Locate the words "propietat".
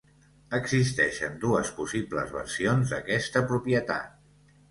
3.53-4.19